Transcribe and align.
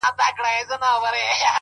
خپلي 0.05 0.29
خبري 0.37 0.61
خو 0.67 0.75
نو 0.81 0.87
نه 0.87 0.99
پرې 1.03 1.21
کوی؛ 1.29 1.47